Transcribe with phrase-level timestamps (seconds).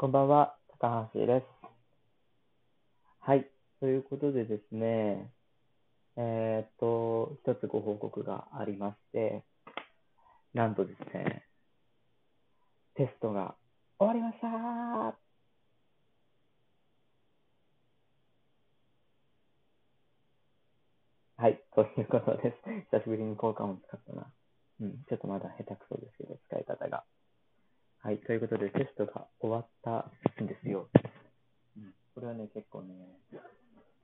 [0.00, 1.44] こんばんは、高橋です。
[3.18, 3.50] はい。
[3.80, 5.32] ということでですね、
[6.16, 9.42] えーっと、一つご報告がありまして、
[10.54, 11.42] なんとですね、
[12.94, 13.56] テストが
[13.98, 14.46] 終わりました
[21.42, 22.56] はい、ということです。
[22.92, 24.32] 久しぶりに効果音使ったな。
[24.80, 27.02] うん、ちょっとまだ下手くそですけど、使い方が。
[28.00, 30.06] はい、ということで、テストが終わった
[30.40, 30.88] んですよ。
[31.76, 32.94] うん、これはね、結構ね、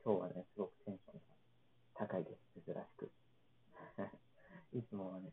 [0.04, 1.20] 今日はね、すごくテンションが
[1.94, 3.10] 高いです、珍しく。
[4.76, 5.30] いつもはね、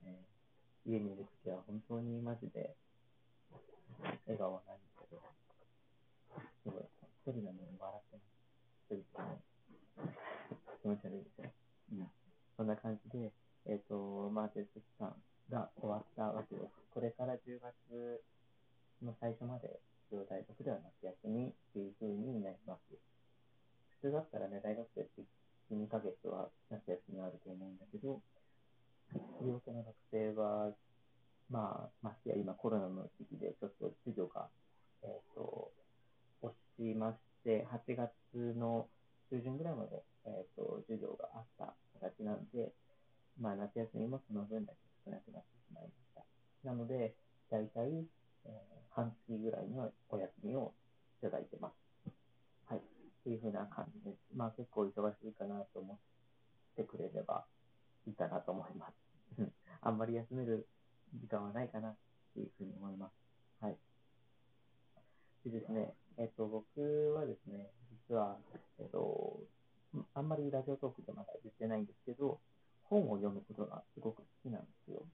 [0.86, 2.76] 家にいるときは本当にマジで
[4.28, 5.22] 笑顔はないんですけど、
[6.62, 6.84] すごい、
[7.26, 8.94] 一人なのに笑ってます。
[8.94, 9.42] 一人でね、
[10.84, 11.52] 気持ち悪いですよ。
[11.94, 12.12] うん、
[12.58, 13.34] そんな感じで、
[13.66, 15.16] えっ、と、まあ、テスト期間
[15.50, 16.74] が終わったわけです。
[16.94, 18.22] これから10月
[19.06, 19.80] の最初まで、
[20.12, 22.82] 一応大学では夏休みっていう風になります。
[24.02, 25.22] 普通だったらね、大学生って
[25.72, 28.22] 1、2ヶ月は夏休みあると思うんだけど、
[29.42, 30.72] 医療系の学生は、
[31.50, 34.48] まあ、ましてや今コロナの時期でちょっと授業が、
[35.04, 35.72] えっ、と、
[36.42, 38.12] 落ちまして、8月
[38.58, 38.88] の
[39.30, 42.72] 中旬ぐらいまで、えっ、と、授業があった形なので、
[43.40, 46.24] まあ、夏休みもその分だけ少なくなってしまいました。
[46.68, 47.16] なので、
[47.50, 48.06] 大体、
[48.46, 50.74] えー半月ぐらいのお休みを
[51.20, 52.12] いただいてます。
[52.66, 52.80] はい。
[52.80, 52.82] っ
[53.24, 54.18] ていう風な感じです。
[54.36, 55.98] まあ、結構忙しいかなと思っ
[56.76, 57.46] てくれれば
[58.06, 58.94] いいかなと思います。
[59.40, 59.52] うん
[59.84, 60.68] あんまり休める
[61.16, 61.96] 時間はないかなっ
[62.36, 63.64] ていうふうに思います。
[63.64, 63.78] はい。
[65.46, 67.72] でですね、えっ、と、僕はですね、
[68.08, 68.38] 実は、
[68.78, 69.40] えっ、と、
[70.14, 72.40] あんまりラジオトークでまだ言ってないんですけど、
[72.84, 75.06] 本を読むことがすごく好きなんですよ。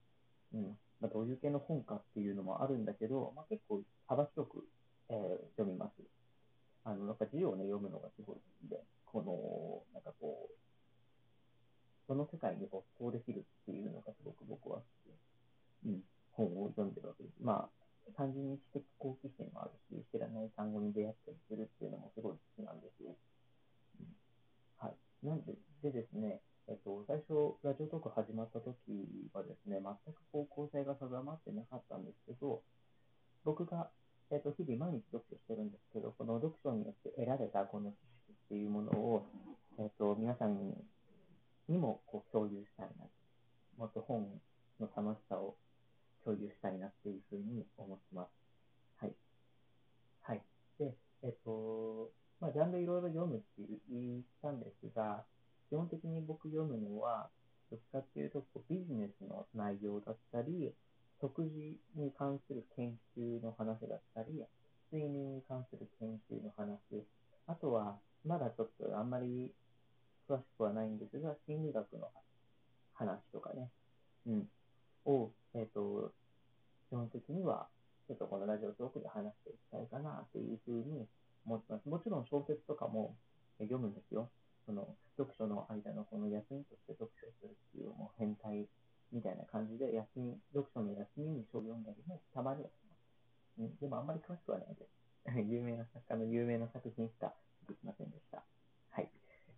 [0.54, 0.78] うん。
[1.02, 4.64] まあ、どういう系の本かっていうのもあるんだけど、まあ、結構幅広く、
[5.10, 5.18] えー
[5.58, 6.02] 読みます。
[6.86, 10.56] あの、なんか字をね、読むのがすごい好きで、この、なんかこう、
[12.08, 16.02] その世界に没頭できるっていうのがすごく僕は好きで、うん、
[16.32, 17.36] 本を読んでるわけです。
[17.44, 23.12] まあ、単純に知的好奇心もあるし、知らない単語に出会ったりするっていうのもすごい好きなんですよ。
[24.00, 24.08] うん、
[24.80, 24.96] はい。
[25.26, 25.54] なんで、
[25.92, 28.76] でですね、えっと、最初、ラジオトーク始まった時
[29.32, 32.62] はですね、全く方向性が定まってなかったんですけど、
[33.46, 33.90] 僕が、
[34.32, 39.26] えっと、日々毎日読書してるんですけど、この読書によって得られたこの知識っていうものを、
[39.80, 40.76] えっと、皆さんに
[41.70, 43.08] にもこう共有したいな。
[43.78, 44.28] もっと本
[44.80, 45.56] の楽しさを
[46.24, 48.30] 共有したいなっていうふうに思ってます。
[49.00, 49.14] はい。
[50.22, 50.42] はい。
[50.80, 50.94] で、
[51.24, 53.46] えっと、まあ、ジャンルいろいろ読むって
[53.90, 55.24] 言ったんですが、
[55.70, 57.30] 基本的に僕読むのは、
[57.70, 60.74] どっちかっていうと、ビジネスの内容だったり、
[61.20, 64.44] 食事に関する研究の話だったり、
[64.92, 67.04] 睡眠に関する研究の話、
[67.48, 69.52] あとは、まだちょっとあんまり
[70.30, 72.10] 詳しくはないんですが、心理学の
[72.94, 73.70] 話とかね、
[74.28, 74.50] うん、
[75.06, 76.14] を、えっ、と、
[76.90, 77.68] 基本的には、
[78.08, 81.06] ちょっとこのラジオトークで話していきたいかなというふうに
[81.46, 81.90] 思ってます。
[81.90, 83.16] もちろん小説とかも
[83.60, 84.30] え読むんですよ。
[84.66, 85.34] その、読
[85.88, 88.68] 書の間のこの休みとして読書するっていう、もう変態
[89.12, 93.08] みたいな感じで、休み、読書の休みに書を読んだりもたまにはします。
[93.60, 94.98] うん、でもあんまり詳しくはないです。
[95.48, 97.34] 有名な作家の有名な作品しか
[97.68, 98.44] できませんでした。
[98.92, 99.06] はい。
[99.06, 99.08] っ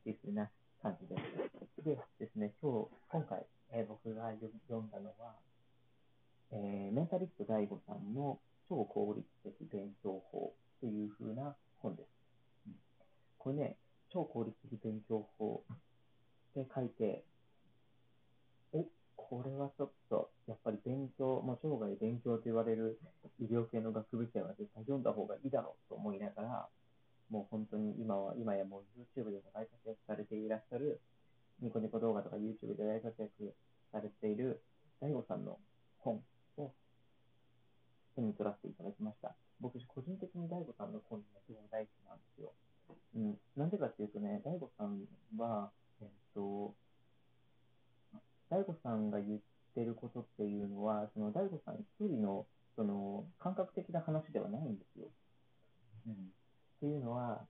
[0.04, 0.50] ていうな
[0.82, 1.84] 感じです。
[1.84, 5.36] でですね、今日、今回、えー僕が読読んだのは、
[6.52, 12.08] えーメンタリスト DAIGO さんの超効率的勉強法という風な本です。
[12.68, 12.76] うん
[13.38, 13.78] これね、
[14.10, 15.39] 超効率的勉強法
[16.62, 17.24] って書いて、
[18.74, 23.00] お、これはちょっと、やっぱり勉強、もう生涯勉強と言われる
[23.40, 26.68] 医療系の学部生は絶対読んだ方がいいだろうと思いながら、
[27.30, 28.84] もう本当に今は、今やもう
[29.20, 31.00] YouTube でも大活躍されていらっしゃる、
[31.62, 33.54] ニコニコ動画とか YouTube で大活躍
[33.92, 34.62] されている
[35.02, 35.58] DAIGO さんの
[36.00, 36.22] 本
[36.58, 36.72] を
[38.16, 39.36] 手に取らせていただきました。
[39.60, 42.54] 僕、個人的に DAIGO さんの本ね、すごい大好きなんですよ。
[43.16, 45.06] うん、なんでかっていうとね、DAIGO さん
[45.38, 45.72] は、
[46.34, 46.76] と、
[48.52, 49.40] DAIGO さんが言っ
[49.76, 52.46] てることっていうのは、その DAIGO さん一人の、
[52.76, 55.08] その、感覚的な話ではないんですよ。
[56.08, 56.14] うん。
[56.14, 56.18] っ
[56.80, 57.46] ていうのは、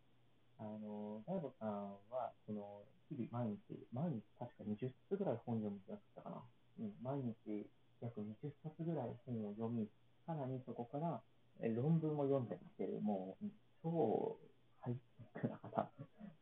[0.59, 6.41] あの、DAIGO さんは、その、日々毎日、毎日確か20冊ぐらい本読むんじゃなかったかな。
[6.79, 7.65] うん、毎日
[8.01, 9.87] 約20冊ぐらい本を読み、
[10.25, 11.21] さらにそこから
[11.61, 13.45] え論文も読んだりしてる、もう、
[13.83, 14.37] 超
[14.79, 14.93] ハイ
[15.33, 15.89] テクな方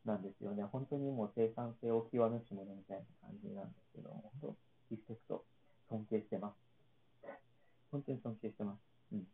[0.06, 0.64] なんですよね。
[0.64, 1.50] 本当にもう生
[2.30, 4.56] 産性を極めし者みたいな感じなんですけど、本当、
[4.92, 5.46] リスペクト、
[5.90, 6.56] 尊敬してます。
[7.92, 8.80] 本当に尊敬してます。
[9.14, 9.28] うん。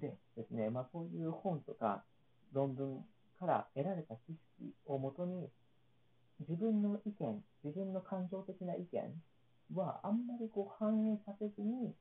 [0.00, 2.04] で、ですね、まあ、そういう本とか
[2.52, 3.04] 論文
[3.38, 5.48] から得られた知識をもとに、
[6.40, 9.22] 自分の意見、自分の感情的な意見
[9.74, 11.94] はあんまりこう反映させずに、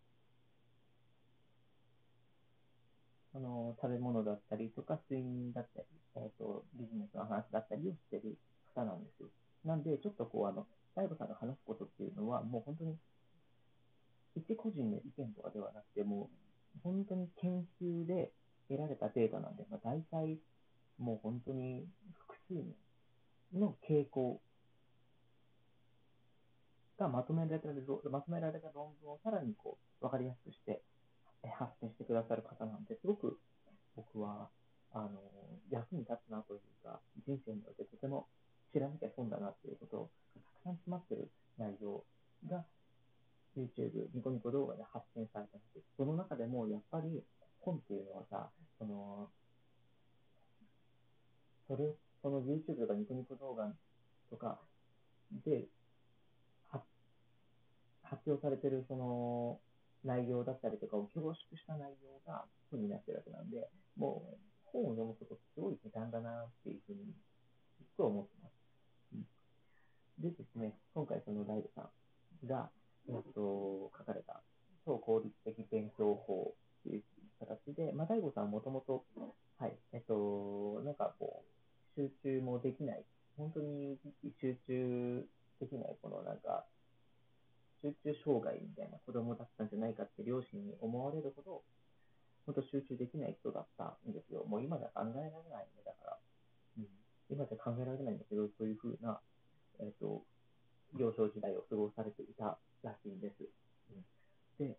[3.34, 8.38] あの食べ物だったりとか、睡眠だったり、えーと、ビジネスの話だったりをしてる
[8.74, 9.30] 方なんですよ。
[9.66, 12.98] なんで、ちょっとこう、あの、大悟さんが話すことっていうのは、もう本当に、
[14.36, 16.30] 一個人の意見とかではなくて、も
[16.78, 18.32] う、本当に研究で
[18.70, 20.40] 得られたデータなんで、まあ、大体、
[20.98, 21.88] もう本当に
[22.28, 24.42] 複数の傾向
[26.98, 27.70] がまとめられた
[28.10, 30.82] まとめられた論文をさらにこう分かりやすくして
[31.58, 33.40] 発信してくださる方なんで、すごく
[33.96, 34.50] 僕は
[34.92, 35.10] あの
[35.72, 38.28] 役に立つなというか、人生においてとても
[38.72, 42.04] 知らなきゃ損だなっていうことがたくさん詰まってる内容
[42.48, 42.64] が
[43.58, 45.86] YouTube、ニコニコ動画で発信されたんです。
[45.98, 47.24] その中でもやっぱり
[47.60, 49.30] 本っていうのはさ、その
[51.68, 53.72] それ、その YouTube とかニコニコ動画
[54.30, 54.60] とか
[55.46, 55.68] で
[58.04, 59.60] 発表されてるその
[60.04, 67.14] 内容だったりとかを凝縮した内容が本になってるわけなんで、もう本を読むことってすごい時短だなっていうふうに、
[67.78, 68.59] すっごい思ってます。
[70.22, 71.90] うん、でですね、今回そのライブさ
[72.46, 72.70] んが、
[73.08, 74.42] えっと、書かれた
[74.86, 77.04] 超効率的勉強法っていう
[77.40, 79.06] 形で、まあ、大悟さんもともと、
[79.58, 81.44] はい、えっと、なんかこ
[81.98, 83.04] う、集中もできない、
[83.38, 83.98] 本当に
[84.42, 85.26] 集中
[85.60, 86.66] できない、このなんか、
[87.82, 91.64] 集中障害みたいな子供だったんじゃないかって両親に思われるほど、
[92.46, 94.44] 本当集中できない人だったんですよ。
[94.46, 96.18] もう今じゃ考えられないんで、だから。
[96.78, 96.88] うん、
[97.30, 99.20] 今じゃ考えられないんだけど、そういうふうな、
[99.80, 100.24] えっ、ー、と、
[100.98, 103.48] 幼少時代を過ごされていたらしいんです。
[104.60, 104.78] うん、で、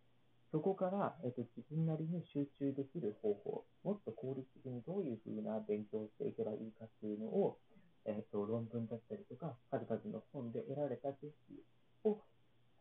[0.50, 7.58] そこから、えっ、ー、と、自分なりに集中できる方法、もっと効率的にどういうふうな勉強をしていけばいいかっていうのを、
[8.04, 11.62] えっ、ー、と、論文だったりとか、数々の本で得られた知識
[12.04, 12.20] を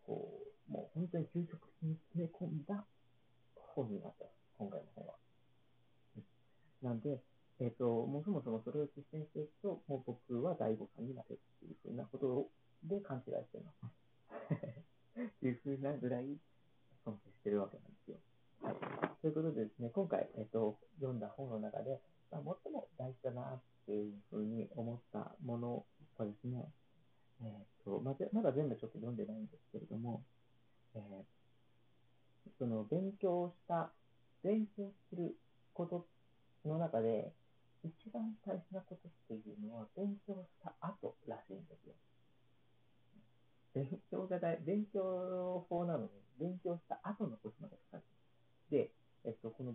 [0.10, 2.84] こう、もう本当に究極的に詰め込んだ
[3.54, 4.26] 本になった
[4.58, 5.14] 今回の本は。
[6.82, 7.22] なんで、
[7.60, 12.50] えっ、ー、と、もうそもそもそれを実践していくと、もう僕は第五感になれるっていうふうなこと
[12.84, 14.56] で勘違いしてます。
[15.22, 16.26] っていうふうなぐらい
[17.06, 18.18] 尊敬してるわけなんですよ。
[18.64, 18.76] はい。
[19.22, 22.00] ということでですね、今回、えっ、と、読んだ本の中で、
[22.32, 25.84] まあ、最も大事だなっていうふうに思ったもの
[26.16, 26.72] はですね、
[27.42, 30.24] えーとままだ全部ちょっと読んでないんですけれども、
[30.96, 33.92] えー、その勉強した、
[34.42, 35.36] 勉強する
[35.74, 36.08] こと
[36.66, 37.34] の中で、
[37.84, 41.94] 一番大事なことっていうのは、勉強した後らしいんですよ。
[43.74, 46.10] 勉強が大、勉強法なのに、
[46.40, 48.04] 勉強した後のことまで書か
[48.72, 48.92] れてで、
[49.26, 49.74] えっと、この、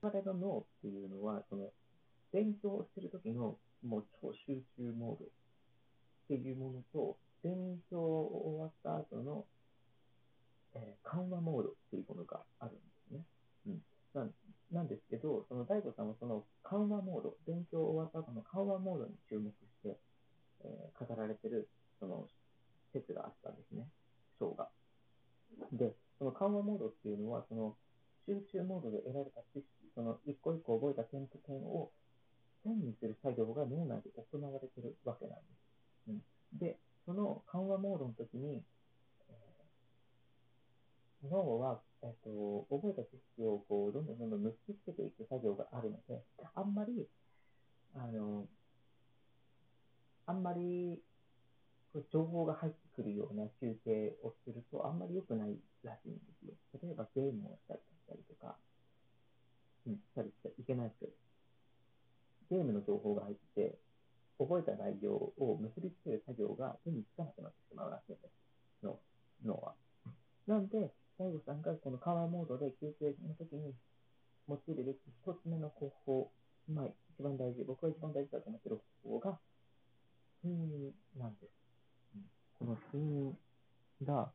[0.00, 1.70] 我々の脳っていうのは、その、
[2.32, 5.28] 勉強してる時の、もう超集中モードっ
[6.28, 9.44] ていうものと、勉強終わった後の、
[10.74, 13.20] えー、緩和モードっていうものがあるんですね。
[13.66, 13.82] うん、
[14.14, 14.28] な
[14.72, 19.96] なんですけど、その大悟さんはその緩和モード、勉強終わった後の緩和モードに注目して、
[20.64, 21.68] えー、語られてる
[22.00, 22.26] その
[22.92, 23.86] 説があったんですね、
[24.38, 24.68] 章が。
[25.72, 27.76] で、その緩和モードっていうのは、その
[28.26, 31.90] 集中モードで得られた知識、その一個一個覚えた点と点を
[32.62, 35.42] 線にする作業が脳内で行われているわけなんで
[36.06, 36.08] す。
[36.08, 37.14] うん、で、そ
[37.46, 38.62] 緩和モードの時に、
[39.28, 46.22] えー、脳は、えーと、覚えた知識をこうどんどんどんどん結びつけていく作業があるので、
[46.54, 47.06] あんまり、
[47.94, 48.46] あの、
[50.26, 51.00] あんまり
[52.12, 56.54] 情報が入ってくるような休憩をするとあんまり良くないらしいんですよ。
[56.82, 58.56] 例えばゲームをしたりだったりとか、
[59.86, 61.12] うん、したりしちゃいけないですけど、
[62.50, 63.78] ゲームの情報が入って、
[64.38, 68.28] 覚えた内容を結びつける作業が手につかなくなってしまうらしいんで
[68.80, 68.98] す、の
[69.44, 69.74] 脳は。
[70.46, 73.74] なんで、大悟さんがこのカワーモードで休憩の時に
[74.48, 76.30] 用いるべき一つ目の方法、
[76.68, 79.38] まあ、一番大事、僕が一番大事だと思っている方法が、
[80.44, 81.52] 睡眠なんです。
[82.58, 83.36] この睡眠
[84.04, 84.30] が、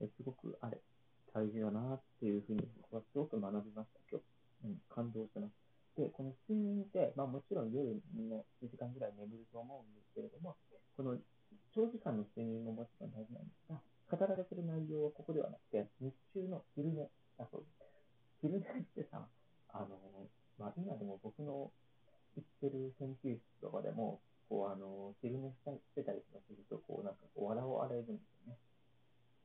[0.00, 0.78] えすごくあれ、
[1.32, 4.24] 大事だなっていうふうに僕はすごく学びました、今日。
[4.64, 5.67] うん、感動してます。
[5.98, 10.54] で、この睡眠って、まあ、もちろん夜の1時間ぐらい眠ると思うんですけれども、
[10.96, 11.18] この
[11.74, 18.46] 長時間の睡眠ももちろん大事なんですが、語られてる内容はここではなくて、日中の昼寝だそうです。
[18.46, 19.26] 昼寝ってさ、
[19.74, 19.98] あの、
[20.56, 21.74] まあ、今でも僕の
[22.38, 28.58] 行ってる研究室とかでも、こう、あの、昼寝したりしてたりとかすると、こう、なんか、こう、笑われるんですよね。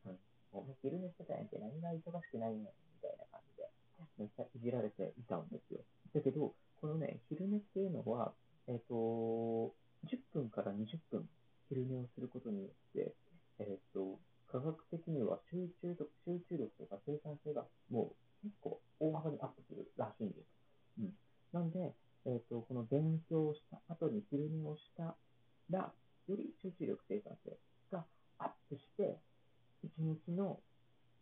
[0.05, 0.19] うん。
[0.53, 3.69] もう昼寝してたんやんけ、何が忙しくないんやみたいな感じで。
[4.17, 5.79] めっちゃいじられていたんですよ。
[6.13, 8.33] だけど、このね、昼寝っていうのは、
[8.67, 9.73] えっ、と、
[10.05, 11.27] 10分から20分
[11.69, 13.13] 昼寝をすることによって、
[13.59, 14.19] えっ、と、
[14.51, 18.11] 科学的には集中と集中力とか生産性がも
[18.43, 20.39] う結構大幅にアップするらしいんです。
[20.99, 21.13] うん。
[21.53, 21.95] なんで、
[22.25, 25.15] えっ、と、この勉強した後に昼寝をした
[25.71, 25.91] ら、
[26.27, 27.57] より集中力、生産性
[27.91, 28.03] が
[28.39, 29.17] アップして、
[29.83, 30.59] 一日の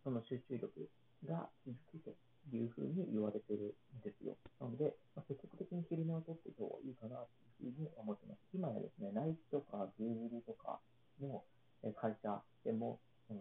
[0.04, 0.90] その集中力
[1.26, 2.14] が続くと
[2.56, 4.36] いうふうに言われてるんですよ。
[4.60, 7.30] なので、まあ、積極的に昼寝をとっていった方がいいかなと
[7.66, 8.42] いうふうに思ってます。
[8.54, 10.80] 今やですね、ナイキとか Google とか
[11.22, 11.44] の
[11.84, 13.40] え会社でも、その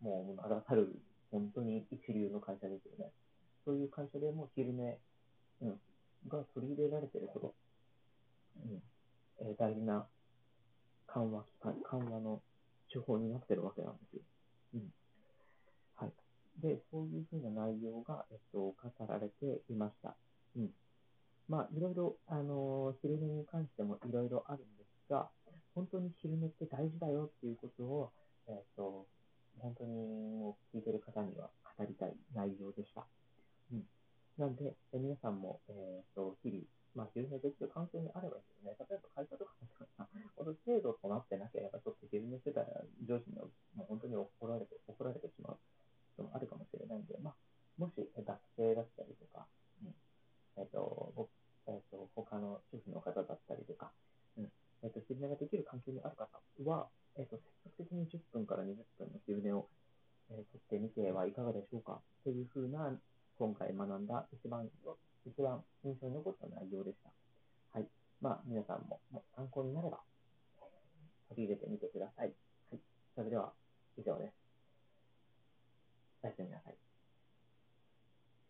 [0.00, 3.10] もう名だたる本当に一流の会社ですよね。
[3.64, 4.98] そういう会社でも昼寝、
[5.62, 5.80] うん、
[6.28, 7.54] が取り入れられているほど、
[8.64, 8.82] うん
[9.40, 10.06] えー大事な
[11.82, 12.42] 緩和、の
[12.92, 14.22] 手法になってるわけなんですよ。
[14.74, 14.90] うん。
[15.96, 16.12] はい。
[16.60, 20.16] で、そういうふうな内容が、えっと、語られていました。
[20.56, 20.70] うん。
[21.48, 25.30] まあ、いろいろ、あのー昼寝に関してもいろいろあるんですが、
[25.74, 28.12] 本当に昼寝って大事だよっていうことを、
[28.48, 29.06] えっと、
[29.58, 33.06] 本当にもう聞いてる方には語りたい内容でした。
[33.72, 33.84] うん。
[34.36, 36.64] なんで、え皆さんも、えっと、日々、
[36.94, 38.76] まあ、昼寝できる環境にあればいいですね。
[38.78, 42.66] 例えば会社とかだったら、この制度となってなければ、ちょっと昼寝してたら、
[43.06, 45.58] 上司にもう本当に怒られて、怒られてしまう
[46.16, 47.34] こともあるかもしれないんで、まあ、
[47.78, 49.46] もしえ学生だったりとか、
[49.82, 49.94] うん、
[50.56, 51.28] えっ、と、
[51.68, 53.92] えっ、と、他の主婦の方だったりとか、
[54.36, 54.50] うん、
[54.82, 56.26] えっ、と、昼寝ができる環境にある方
[56.64, 57.38] は、えっ、と、